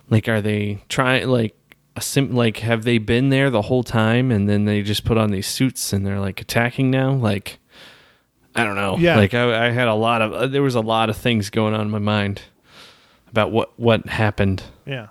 [0.10, 1.56] like are they trying like
[1.95, 5.17] a sim like have they been there the whole time and then they just put
[5.17, 7.12] on these suits and they're like attacking now?
[7.13, 7.60] Like
[8.56, 8.98] I don't know.
[8.98, 9.18] Yeah.
[9.18, 11.74] Like I, I had a lot of uh, there was a lot of things going
[11.74, 12.42] on in my mind
[13.30, 14.63] about what what happened.
[14.86, 15.08] Yeah,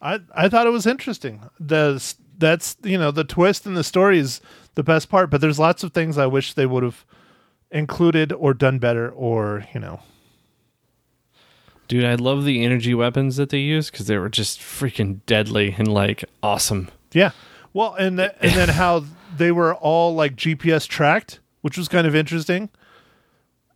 [0.00, 1.42] I I thought it was interesting.
[1.58, 4.40] The that's you know the twist in the story is
[4.74, 7.04] the best part, but there's lots of things I wish they would have
[7.70, 10.00] included or done better, or you know.
[11.88, 15.74] Dude, I love the energy weapons that they use because they were just freaking deadly
[15.76, 16.88] and like awesome.
[17.12, 17.32] Yeah,
[17.72, 19.04] well, and th- and then how
[19.36, 22.68] they were all like GPS tracked, which was kind of interesting.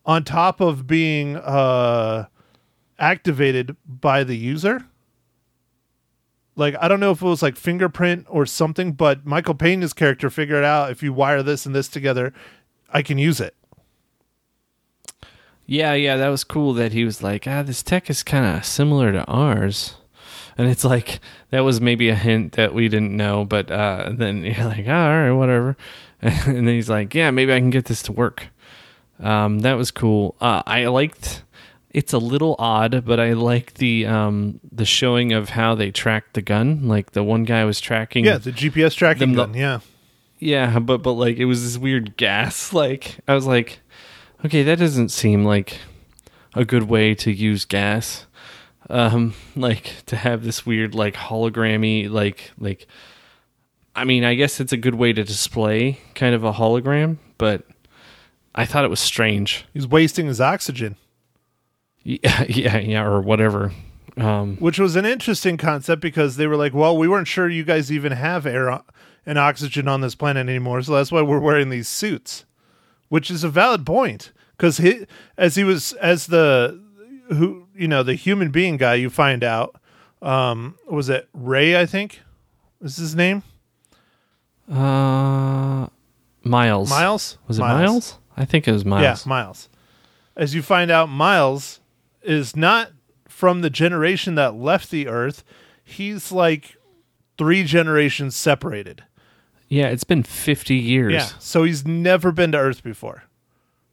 [0.06, 2.26] On top of being uh,
[2.98, 4.86] activated by the user.
[6.54, 10.30] Like I don't know if it was like fingerprint or something, but Michael Pena's character
[10.30, 12.32] figured out if you wire this and this together,
[12.88, 13.54] I can use it.
[15.66, 18.64] Yeah, yeah, that was cool that he was like, ah, this tech is kind of
[18.64, 19.96] similar to ours.
[20.56, 24.44] And it's like, that was maybe a hint that we didn't know, but uh, then
[24.44, 25.76] you're like, oh, all right, whatever.
[26.22, 28.48] And then he's like, yeah, maybe I can get this to work.
[29.20, 30.36] Um, that was cool.
[30.40, 31.42] Uh, I liked,
[31.90, 36.34] it's a little odd, but I like the um, the showing of how they tracked
[36.34, 36.88] the gun.
[36.88, 38.24] Like the one guy was tracking.
[38.24, 39.54] Yeah, the GPS tracking gun.
[39.54, 39.80] Yeah.
[40.38, 42.72] Yeah, but but like it was this weird gas.
[42.76, 43.80] Like I was like,
[44.44, 45.78] okay, that doesn't seem like
[46.54, 48.26] a good way to use gas.
[48.90, 52.86] Um, like to have this weird like hologrammy like like.
[53.94, 57.62] I mean, I guess it's a good way to display kind of a hologram, but
[58.56, 59.64] I thought it was strange.
[59.74, 60.96] He's wasting his oxygen,
[62.02, 63.72] Yeah, yeah, yeah, or whatever.
[64.16, 67.64] Um, which was an interesting concept because they were like, "Well, we weren't sure you
[67.64, 68.80] guys even have air
[69.26, 72.44] and oxygen on this planet anymore, so that's why we're wearing these suits."
[73.08, 76.82] Which is a valid point because he, as he was as the
[77.28, 79.80] who you know the human being guy, you find out
[80.22, 81.78] um was it Ray?
[81.78, 82.22] I think
[82.80, 83.42] is his name
[84.70, 85.86] uh,
[86.42, 86.90] Miles.
[86.90, 87.38] Miles.
[87.46, 88.18] Was it Miles?
[88.36, 89.24] I think it was Miles.
[89.24, 89.68] Yeah, Miles.
[90.36, 91.80] As you find out, Miles
[92.22, 92.90] is not
[93.28, 95.44] from the generation that left the Earth.
[95.82, 96.76] He's like
[97.38, 99.04] three generations separated.
[99.68, 101.12] Yeah, it's been 50 years.
[101.12, 101.28] Yeah.
[101.38, 103.24] So he's never been to Earth before.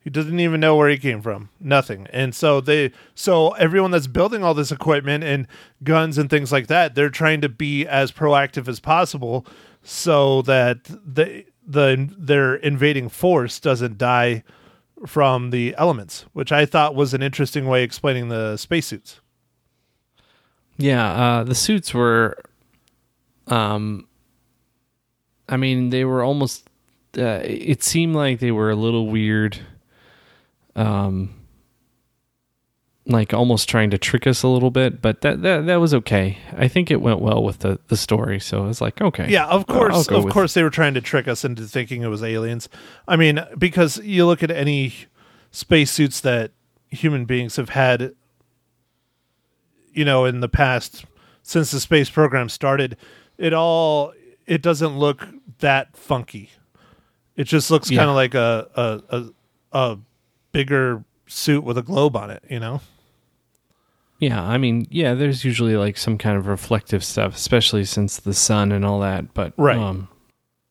[0.04, 1.50] He doesn't even know where he came from.
[1.62, 2.08] Nothing.
[2.12, 5.48] And so they so everyone that's building all this equipment and
[5.82, 9.46] guns and things like that, they're trying to be as proactive as possible
[9.82, 14.44] so that the the their invading force doesn't die
[15.06, 19.20] from the elements, which I thought was an interesting way explaining the spacesuits.
[20.78, 22.38] Yeah, uh, the suits were,
[23.48, 24.08] um,
[25.48, 26.68] I mean, they were almost.
[27.16, 29.60] Uh, it seemed like they were a little weird,
[30.76, 31.43] um,
[33.06, 35.02] like almost trying to trick us a little bit.
[35.02, 36.38] But that that that was okay.
[36.56, 38.40] I think it went well with the the story.
[38.40, 41.28] So I was like, okay, Yeah, of course, of course, they were trying to trick
[41.28, 42.70] us into thinking it was aliens.
[43.08, 44.94] I mean, because you look at any
[45.52, 46.52] spacesuits that
[46.90, 48.14] human beings have had,
[49.94, 51.06] you know, in the past
[51.42, 52.98] since the space program started,
[53.38, 54.14] it all
[54.46, 55.28] it doesn't look
[55.60, 56.52] that funky.
[57.36, 58.00] It just looks Yeah.
[58.00, 59.26] kind of like a, a a
[59.92, 59.98] a
[60.52, 62.80] bigger suit with a globe on it, you know.
[64.24, 68.34] Yeah, I mean, yeah, there's usually like some kind of reflective stuff, especially since the
[68.34, 69.34] sun and all that.
[69.34, 69.78] But Right.
[69.78, 70.08] um,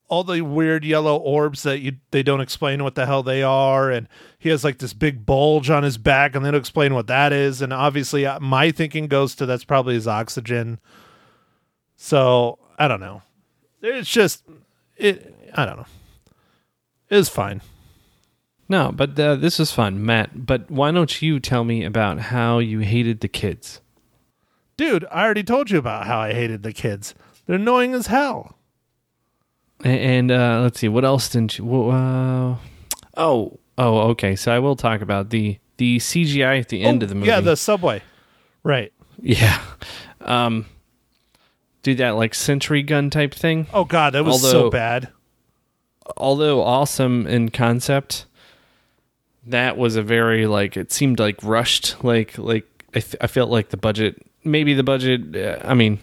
[0.09, 3.91] all the weird yellow orbs that you they don't explain what the hell they are
[3.91, 4.07] and
[4.39, 7.33] he has like this big bulge on his back and they don't explain what that
[7.33, 10.79] is and obviously uh, my thinking goes to that's probably his oxygen
[11.97, 13.23] so i don't know
[13.81, 14.45] it's just
[14.99, 15.87] it i don't know
[17.09, 17.63] it's fine
[18.69, 20.47] No, but uh, this was fun, Matt.
[20.47, 23.81] But why don't you tell me about how you hated the kids?
[24.79, 27.15] dude i already told you about how i hated the kids
[27.47, 28.57] they're annoying as hell
[29.85, 31.91] And uh, let's see, what else didn't you?
[31.91, 32.57] Uh,
[33.17, 34.35] oh, oh, okay.
[34.35, 37.27] So I will talk about the the CGI at the end Oh, of the movie.
[37.29, 38.01] yeah the subway
[38.63, 39.61] right yeah.
[40.23, 40.65] Um,
[41.83, 43.67] do that like sentry gun type thing.
[43.75, 45.11] oh god that was so bad
[46.17, 48.25] although awesome in concept,
[49.47, 52.03] that was a very like it seemed like rushed.
[52.05, 55.35] Like like I, th- I felt like the budget, maybe the budget.
[55.37, 55.99] Uh, I mean,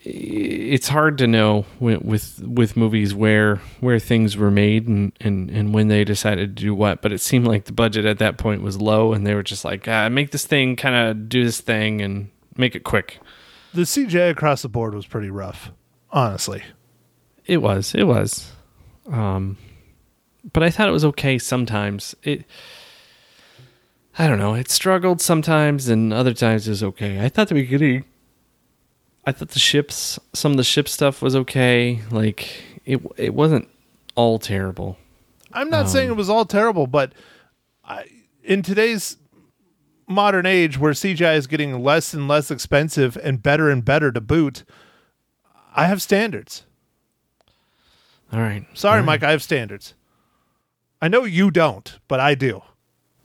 [0.00, 5.50] it's hard to know with, with with movies where where things were made and, and
[5.50, 7.02] and when they decided to do what.
[7.02, 9.64] But it seemed like the budget at that point was low, and they were just
[9.64, 13.18] like, ah, make this thing kind of do this thing and make it quick.
[13.74, 15.70] the CJ across the board was pretty rough
[16.10, 16.62] honestly
[17.46, 17.94] It was.
[17.94, 18.50] It was.
[19.06, 19.56] Um,
[20.52, 22.14] but I thought it was okay sometimes.
[22.22, 22.44] It
[24.18, 24.54] I don't know.
[24.54, 27.24] It struggled sometimes, and other times it was okay.
[27.24, 28.04] I thought the beginning,
[29.24, 32.00] I thought the ships, some of the ship stuff was okay.
[32.10, 33.68] Like it, it wasn't
[34.16, 34.98] all terrible.
[35.52, 37.12] I'm not saying um, it was all terrible, but
[37.84, 38.06] I,
[38.42, 39.16] in today's
[40.08, 44.20] modern age where CGI is getting less and less expensive and better and better to
[44.20, 44.64] boot,
[45.74, 46.64] I have standards.
[48.32, 48.66] All right.
[48.74, 49.06] Sorry, All right.
[49.06, 49.94] Mike, I have standards.
[51.00, 52.62] I know you don't, but I do.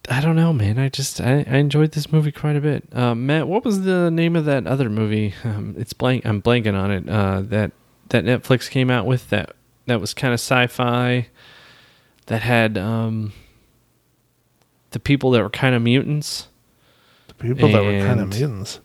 [0.09, 0.77] I don't know, man.
[0.77, 2.83] I just I, I enjoyed this movie quite a bit.
[2.91, 5.33] Uh, Matt, what was the name of that other movie?
[5.45, 6.25] Um, it's blank.
[6.25, 7.07] I'm blanking on it.
[7.09, 7.71] Uh, that
[8.09, 9.55] that Netflix came out with that
[9.85, 11.27] that was kind of sci-fi.
[12.27, 13.33] That had um,
[14.91, 16.47] the people that were kind of mutants.
[17.27, 18.79] The people that were kind of mutants.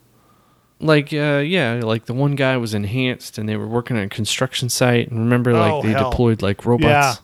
[0.81, 4.09] Like uh, yeah, like the one guy was enhanced, and they were working on a
[4.09, 5.09] construction site.
[5.11, 6.09] And remember, like Oh, they hell.
[6.09, 6.85] deployed like robots.
[6.89, 7.15] Yeah.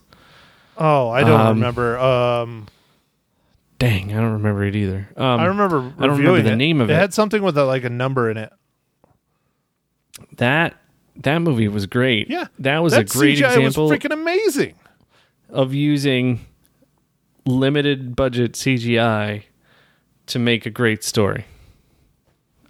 [0.77, 1.97] Oh, I don't Um, remember.
[1.99, 2.67] Um,
[3.79, 5.09] Dang, I don't remember it either.
[5.17, 5.77] Um, I remember.
[5.77, 6.55] I don't remember reviewing the it.
[6.55, 6.97] name of It it.
[6.97, 8.51] had something with a, like a number in it.
[10.37, 10.75] that
[11.17, 12.29] that movie was great.
[12.29, 14.75] Yeah, that was a great CGI example Was freaking amazing.
[15.49, 16.45] of using
[17.45, 19.43] limited budget CGI
[20.27, 21.45] to make a great story.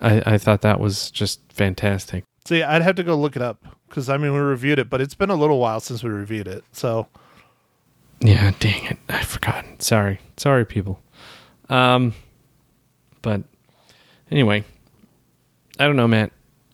[0.01, 2.23] I, I thought that was just fantastic.
[2.45, 5.01] See, I'd have to go look it up because I mean we reviewed it, but
[5.01, 6.63] it's been a little while since we reviewed it.
[6.73, 7.07] So
[8.25, 9.65] Yeah, dang it, I forgot.
[9.83, 10.99] Sorry, sorry, people.
[11.69, 12.15] Um,
[13.21, 13.43] but
[14.31, 14.63] anyway,
[15.77, 16.31] I don't know, Matt.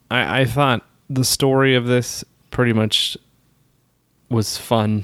[0.10, 3.18] I I thought the story of this pretty much
[4.30, 5.04] was fun.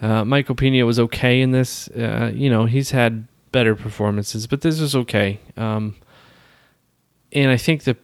[0.00, 1.88] Uh, Michael Pena was okay in this.
[1.88, 5.40] Uh, you know, he's had better performances, but this was okay.
[5.56, 5.96] Um,
[7.32, 7.96] and I think the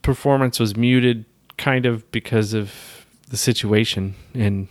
[0.00, 1.26] performance was muted
[1.58, 4.68] kind of because of the situation, and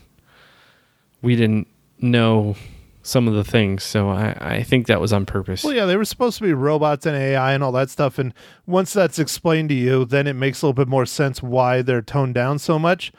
[1.21, 1.67] we didn't
[1.99, 2.55] know
[3.01, 3.83] some of the things.
[3.83, 5.63] So I, I think that was on purpose.
[5.63, 8.19] Well, yeah, they were supposed to be robots and AI and all that stuff.
[8.19, 8.33] And
[8.65, 12.01] once that's explained to you, then it makes a little bit more sense why they're
[12.01, 13.11] toned down so much.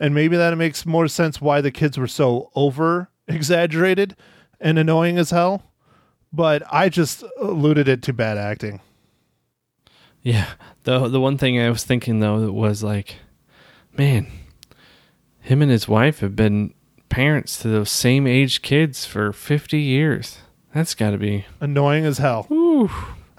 [0.00, 4.16] And maybe that makes more sense why the kids were so over exaggerated
[4.60, 5.62] and annoying as hell.
[6.32, 8.80] But I just alluded it to bad acting.
[10.22, 10.48] Yeah.
[10.84, 13.16] The the one thing I was thinking though was like,
[13.96, 14.26] man,
[15.40, 16.74] him and his wife have been
[17.08, 20.38] parents to those same age kids for fifty years.
[20.74, 21.46] That's got to be.
[21.60, 22.46] Annoying as hell.
[22.50, 22.90] Ooh.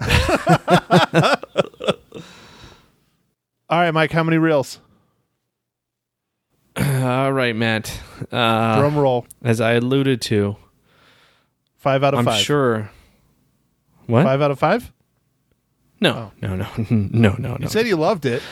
[3.68, 4.80] All right, Mike, how many reels?
[6.76, 8.00] All right, Matt.
[8.32, 9.26] Uh, Drum roll.
[9.42, 10.56] as I alluded to,
[11.76, 12.40] Five out of I'm five.
[12.42, 12.90] sure.
[14.06, 14.24] What?
[14.24, 14.92] Five out of five?
[16.00, 17.56] No, no, no, no, no, no.
[17.60, 18.42] You said you loved it.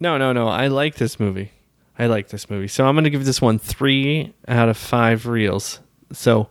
[0.00, 0.48] No, no, no.
[0.48, 1.52] I like this movie.
[1.98, 2.68] I like this movie.
[2.68, 5.80] So I'm going to give this one three out of five reels.
[6.12, 6.48] So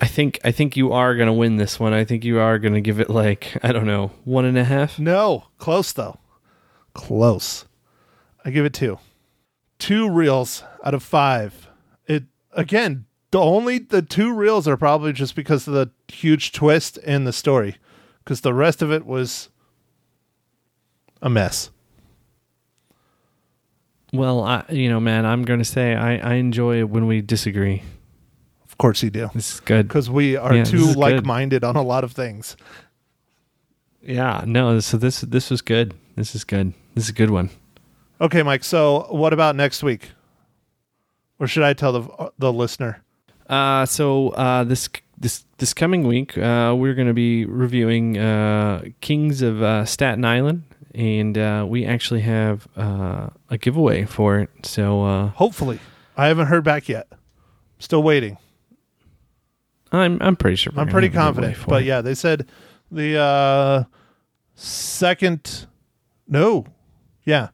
[0.00, 1.92] I think I think you are going to win this one.
[1.92, 4.64] I think you are going to give it like I don't know one and a
[4.64, 4.98] half.
[4.98, 6.18] No, close though.
[6.94, 7.66] Close.
[8.44, 8.98] I give it two.
[9.78, 11.68] Two reels out of five.
[12.06, 16.96] It again, the only the two reels are probably just because of the huge twist
[16.98, 17.76] in the story,
[18.24, 19.50] because the rest of it was
[21.20, 21.70] a mess.
[24.12, 27.20] Well, I you know, man, I'm going to say I I enjoy it when we
[27.22, 27.82] disagree.
[28.64, 29.88] Of course you do, This is good.
[29.88, 32.56] because we are Yeah, too like-minded on a lot of things.
[34.02, 34.80] Yeah, no.
[34.80, 35.94] So this this was good.
[36.14, 36.72] This is good.
[36.94, 37.50] This is a good one.
[38.20, 38.64] Okay, Mike.
[38.64, 40.10] So what about next week?
[41.38, 43.02] Or should I tell the the listener?
[43.48, 44.88] Uh, so uh, this
[45.18, 50.24] this this coming week, uh, we're going to be reviewing uh, Kings of uh, Staten
[50.24, 50.62] Island,
[50.96, 54.50] and uh, we actually have uh, a giveaway for it.
[54.64, 55.78] So uh, Hopefully,
[56.16, 57.06] I haven't heard back yet.
[57.78, 58.38] Still waiting.
[59.92, 60.72] I'm I'm pretty sure.
[60.76, 61.56] I'm pretty confident.
[61.68, 61.86] But it.
[61.86, 62.48] yeah, they said
[62.90, 63.84] the uh
[64.54, 65.66] second
[66.26, 66.64] no.
[67.24, 67.50] Yeah.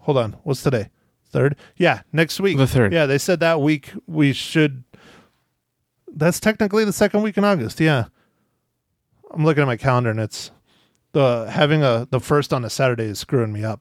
[0.00, 0.32] Hold on.
[0.42, 0.88] What's today?
[1.26, 1.56] Third?
[1.76, 2.56] Yeah, next week.
[2.56, 2.92] The third.
[2.92, 4.82] Yeah, they said that week we should
[6.12, 7.78] That's technically the second week in August.
[7.78, 8.06] Yeah.
[9.30, 10.50] I'm looking at my calendar and it's
[11.12, 13.80] the having a the first on a Saturday is screwing me up.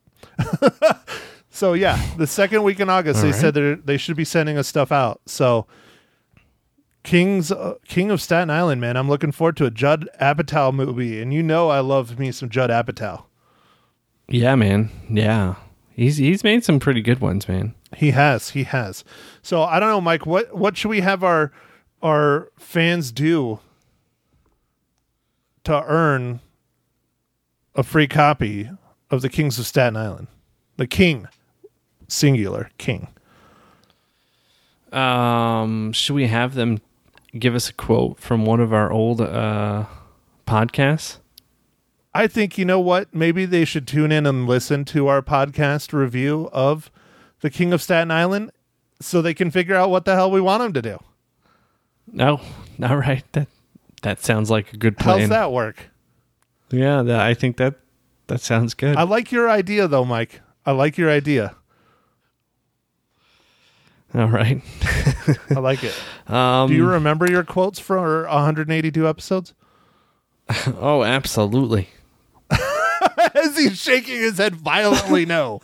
[1.50, 3.40] so yeah, the second week in August All they right.
[3.40, 5.22] said they they should be sending us stuff out.
[5.26, 5.68] So
[7.04, 8.98] King's uh, King of Staten Island, man.
[8.98, 12.50] I'm looking forward to a Judd Apatow movie, and you know I love me some
[12.50, 13.24] Judd Apatow.
[14.28, 14.90] yeah, man.
[15.10, 15.56] Yeah,
[15.92, 17.74] he's he's made some pretty good ones, man.
[17.96, 19.04] He has, he has.
[19.42, 20.26] So I don't know, Mike.
[20.26, 21.52] What what should we have our
[22.02, 23.60] our fans do
[25.64, 26.40] to earn
[27.80, 28.70] a free copy
[29.10, 30.28] of the Kings of Staten Island?
[30.76, 31.30] The King,
[32.10, 33.08] singular King.
[34.92, 36.82] Um, should we have them
[37.38, 39.86] give us a quote from one of our old uh,
[40.46, 41.20] podcasts?
[42.14, 43.16] I think you know what?
[43.16, 46.92] Maybe they should tune in and listen to our podcast review of
[47.40, 48.52] The King of Staten Island
[49.00, 51.00] so they can figure out what the hell we want them to do.
[52.12, 52.42] No,
[52.84, 53.24] all right.
[53.32, 53.48] That
[54.02, 55.20] that sounds like a good plan.
[55.22, 55.89] How's that work?
[56.72, 57.76] Yeah, that, I think that
[58.28, 58.96] that sounds good.
[58.96, 60.42] I like your idea though, Mike.
[60.66, 61.56] I like your idea.
[64.14, 64.62] all right.
[65.50, 65.96] I like it.
[66.28, 69.54] Um, do you remember your quotes for 182 episodes?
[70.80, 71.90] oh, absolutely.
[73.34, 75.62] As he's shaking his head violently, no.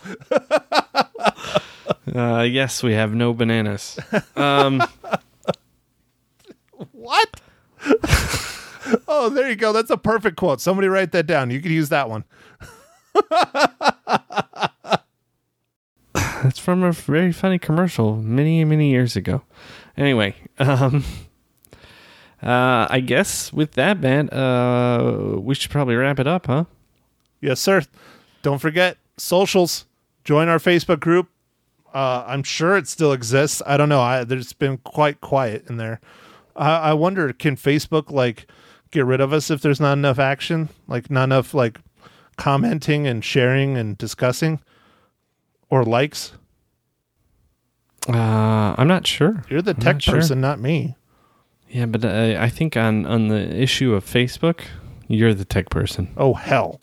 [2.14, 3.98] Uh, yes, we have no bananas.
[4.36, 4.82] Um,
[6.92, 7.40] What?
[9.08, 9.72] oh, there you go.
[9.72, 10.60] That's a perfect quote.
[10.60, 11.50] Somebody write that down.
[11.50, 12.24] You could use that one.
[16.14, 19.42] That's from a very funny commercial many, many years ago.
[19.96, 21.04] Anyway, um,
[22.42, 26.64] uh, I guess with that, man, uh, we should probably wrap it up, huh?
[27.40, 27.82] Yes, sir.
[28.42, 29.86] Don't forget socials.
[30.24, 31.28] Join our Facebook group.
[31.92, 33.62] Uh, I'm sure it still exists.
[33.66, 34.00] I don't know.
[34.00, 36.00] I, there's been quite quiet in there.
[36.54, 38.46] I, I wonder, can Facebook like
[38.90, 41.78] get rid of us if there's not enough action, like not enough like
[42.36, 44.60] commenting and sharing and discussing,
[45.70, 46.32] or likes?
[48.08, 49.44] Uh, I'm not sure.
[49.48, 50.14] You're the I'm tech not sure.
[50.14, 50.96] person, not me.
[51.68, 54.62] Yeah, but uh, I think on on the issue of Facebook,
[55.08, 56.12] you're the tech person.
[56.16, 56.80] Oh hell.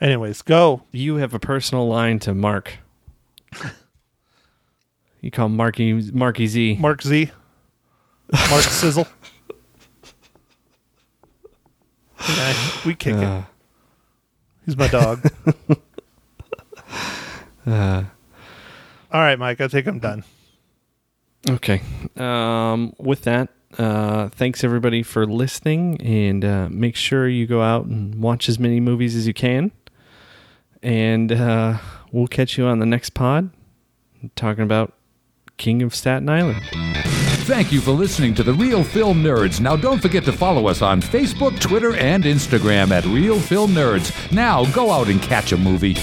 [0.00, 0.82] Anyways, go.
[0.92, 2.78] You have a personal line to Mark.
[5.20, 6.78] You call him Marky Marky Z.
[6.80, 7.30] Mark Z.
[8.32, 9.06] Mark Sizzle.
[12.86, 13.24] We kick it.
[13.24, 13.42] Uh,
[14.66, 15.26] He's my dog.
[17.66, 18.04] uh,
[19.12, 19.60] All right, Mike.
[19.60, 20.24] I think I'm done.
[21.48, 21.80] Okay.
[22.16, 23.48] Um, with that,
[23.78, 28.58] uh, thanks everybody for listening, and uh, make sure you go out and watch as
[28.58, 29.72] many movies as you can.
[30.82, 31.78] And uh,
[32.12, 33.50] we'll catch you on the next pod,
[34.36, 34.92] talking about
[35.56, 37.19] King of Staten Island.
[37.50, 39.60] Thank you for listening to the Real Film Nerds.
[39.60, 44.30] Now, don't forget to follow us on Facebook, Twitter, and Instagram at Real Film Nerds.
[44.30, 45.94] Now, go out and catch a movie.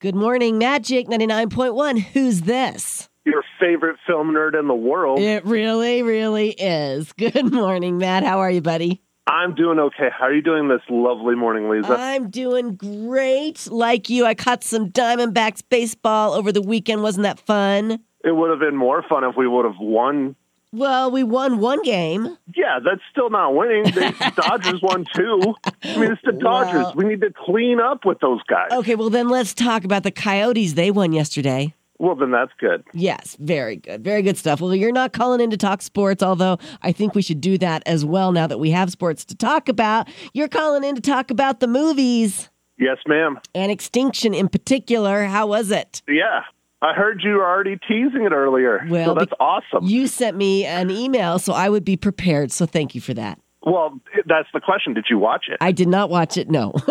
[0.00, 2.00] Good morning, Magic 99.1.
[2.00, 3.08] Who's this?
[3.24, 5.20] your favorite film nerd in the world.
[5.20, 7.12] It really, really is.
[7.18, 8.24] Good morning, Matt.
[8.24, 9.00] How are you, buddy?
[9.26, 10.08] I'm doing okay.
[10.16, 11.92] How are you doing this lovely morning, Lisa?
[11.96, 13.68] I'm doing great.
[13.70, 17.02] Like you, I caught some Diamondbacks baseball over the weekend.
[17.02, 18.00] Wasn't that fun?
[18.22, 20.36] it would have been more fun if we would have won.
[20.72, 22.36] Well, we won one game.
[22.54, 23.84] Yeah, that's still not winning.
[23.84, 25.54] The Dodgers won two.
[25.82, 26.74] I mean, it's the Dodgers.
[26.84, 28.68] Well- we need to clean up with those guys.
[28.72, 30.74] Okay, well, then let's talk about the Coyotes.
[30.74, 31.74] They won yesterday.
[32.00, 32.82] Well, then that's good.
[32.94, 34.02] Yes, very good.
[34.02, 34.62] Very good stuff.
[34.62, 37.82] Well, you're not calling in to talk sports, although I think we should do that
[37.84, 40.08] as well now that we have sports to talk about.
[40.32, 42.48] You're calling in to talk about the movies
[42.78, 43.38] Yes, ma'am.
[43.54, 45.24] and Extinction in particular.
[45.24, 46.00] How was it?
[46.08, 46.40] Yeah.
[46.80, 48.86] I heard you were already teasing it earlier.
[48.88, 49.84] Well, so that's awesome.
[49.84, 52.50] You sent me an email, so I would be prepared.
[52.50, 53.38] So thank you for that.
[53.62, 54.94] Well, that's the question.
[54.94, 55.58] Did you watch it?
[55.60, 56.50] I did not watch it.
[56.50, 56.72] No,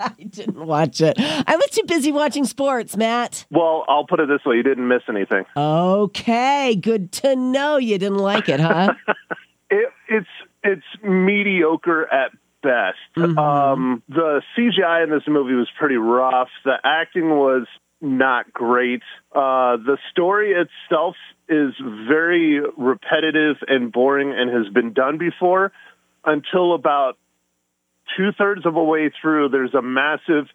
[0.00, 1.16] I didn't watch it.
[1.18, 3.44] I was too busy watching sports, Matt.
[3.50, 4.56] well, I'll put it this way.
[4.56, 5.44] You didn't miss anything.
[5.56, 8.94] Okay, good to know you didn't like it, huh?
[9.70, 10.28] it, it's
[10.62, 12.30] it's mediocre at
[12.62, 12.98] best.
[13.38, 16.48] Um, the CGI in this movie was pretty rough.
[16.64, 17.66] The acting was
[18.00, 19.02] not great.
[19.32, 21.16] Uh, the story itself
[21.48, 21.74] is
[22.08, 25.72] very repetitive and boring and has been done before
[26.24, 27.18] until about
[28.16, 29.48] two thirds of a way through.
[29.48, 30.46] There's a massive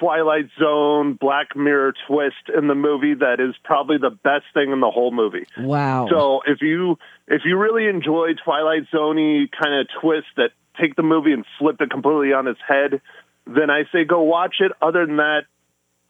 [0.00, 4.80] Twilight Zone Black Mirror twist in the movie that is probably the best thing in
[4.80, 5.46] the whole movie.
[5.58, 6.08] wow.
[6.10, 6.98] So if you
[7.28, 10.50] if you really enjoy Twilight Zoney kind of twists that
[10.80, 13.00] take the movie and flip it completely on its head,
[13.46, 14.72] then I say go watch it.
[14.82, 15.42] Other than that,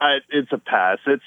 [0.01, 0.99] I, it's a pass.
[1.07, 1.23] It's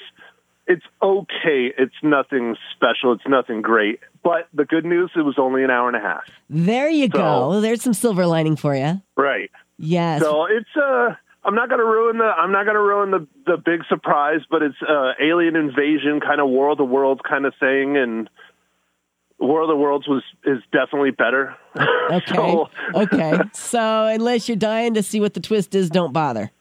[0.70, 1.74] it's okay.
[1.78, 3.12] It's nothing special.
[3.14, 4.00] It's nothing great.
[4.24, 6.24] But the good news, it was only an hour and a half.
[6.50, 7.60] there you go.
[7.60, 9.02] There's some silver lining for you.
[9.18, 9.50] Right.
[9.78, 10.22] Yes.
[10.22, 13.82] So it's uh I'm not gonna ruin the I'm not gonna ruin the the big
[13.90, 17.98] surprise, but it's uh alien invasion kind of War of the Worlds kind of thing
[17.98, 18.30] and
[19.40, 21.56] War of the Worlds was is definitely better.
[22.12, 22.36] okay.
[22.36, 23.40] so, okay.
[23.54, 26.52] So unless you're dying to see what the twist is, don't bother.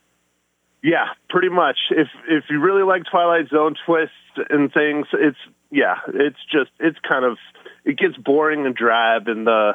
[0.83, 1.79] Yeah, pretty much.
[1.91, 4.14] If if you really like Twilight Zone twists
[4.51, 5.39] and things, it's
[5.70, 7.39] yeah, it's just it's kind of
[7.85, 9.72] it gets boring and drab and the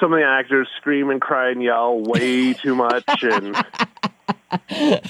[0.00, 3.54] some of the actors scream and cry and yell way too much and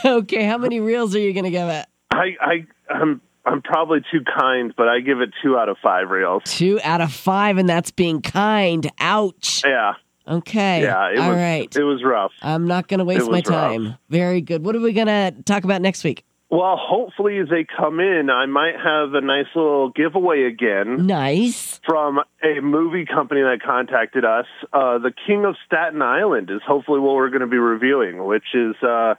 [0.05, 0.45] Okay.
[0.45, 1.87] How many reels are you going to give it?
[2.11, 6.11] I, I, I'm, I'm probably too kind, but I give it two out of five
[6.11, 6.43] reels.
[6.45, 8.91] Two out of five, and that's being kind.
[8.99, 9.62] Ouch.
[9.64, 9.95] Yeah,
[10.31, 10.83] Okay.
[10.83, 11.11] yeah.
[11.12, 11.76] It All was, right.
[11.76, 12.33] It was rough.
[12.43, 13.72] I'm not going to waste my was rough.
[13.72, 13.95] time.
[14.09, 14.64] Very good.
[14.64, 16.24] What are we going to talk about next week?
[16.53, 21.81] Well, hopefully, as they come in, I might have a nice little giveaway again Nice.
[21.87, 24.47] from a movie company that contacted us.
[24.72, 28.53] Uh, the King of Staten Island is hopefully what we're going to be reviewing, which
[28.53, 29.14] is uh,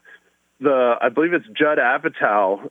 [0.60, 2.70] the I believe it's Judd Apatow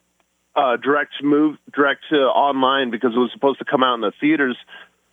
[0.55, 4.13] uh, direct move direct to online because it was supposed to come out in the
[4.21, 4.57] theaters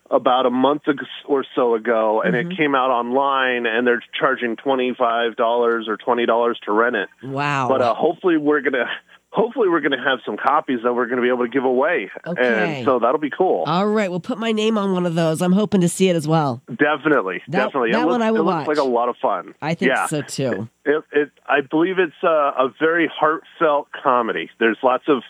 [0.09, 0.83] about a month
[1.27, 5.97] or so ago, and it came out online, and they're charging twenty five dollars or
[5.97, 7.09] twenty dollars to rent it.
[7.23, 7.67] Wow.
[7.69, 8.85] But uh, hopefully, we're gonna
[9.29, 12.77] hopefully we're gonna have some copies that we're gonna be able to give away, Okay.
[12.77, 13.63] and so that'll be cool.
[13.67, 14.09] All right.
[14.09, 15.41] We'll put my name on one of those.
[15.41, 16.61] I'm hoping to see it as well.
[16.69, 17.91] Definitely, That- definitely.
[17.91, 18.77] that it looks, one I will it looks watch.
[18.77, 19.53] like a lot of fun.
[19.61, 20.07] I think yeah.
[20.07, 20.69] so too.
[20.85, 24.49] It, it, I believe it's a, a very heartfelt comedy.
[24.59, 25.21] There's lots of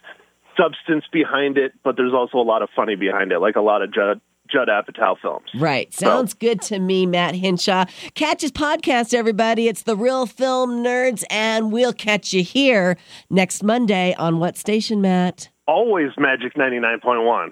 [0.56, 3.82] substance behind it, but there's also a lot of funny behind it, like a lot
[3.82, 5.46] of Judd, Judd Apatow films.
[5.56, 5.94] Right.
[5.94, 7.86] Sounds good to me, Matt Hinshaw.
[8.16, 9.68] Catch his podcast, everybody.
[9.68, 12.98] It's the Real Film Nerds, and we'll catch you here
[13.30, 15.50] next Monday on what station, Matt?
[15.68, 17.52] Always Magic 99.1.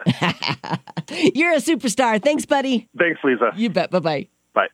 [1.35, 2.23] You're a superstar.
[2.23, 2.87] Thanks, buddy.
[2.97, 3.51] Thanks, Lisa.
[3.55, 3.91] You bet.
[3.91, 4.27] Bye bye.
[4.53, 4.67] Bye.